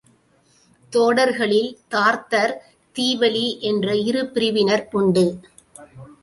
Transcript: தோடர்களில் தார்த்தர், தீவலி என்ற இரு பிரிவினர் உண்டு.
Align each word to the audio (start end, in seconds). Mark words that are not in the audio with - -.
தோடர்களில் 0.93 1.77
தார்த்தர், 1.87 2.53
தீவலி 2.95 3.45
என்ற 3.61 3.95
இரு 3.95 4.23
பிரிவினர் 4.27 4.87
உண்டு. 4.91 5.25